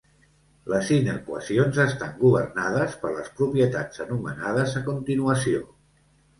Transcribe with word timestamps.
Les 0.71 0.87
inequacions 0.95 1.77
estan 1.83 2.15
governades 2.23 2.97
per 3.03 3.13
les 3.19 3.31
propietats 3.43 4.05
anomenades 4.09 4.77
a 4.83 4.85
continuació. 4.93 5.65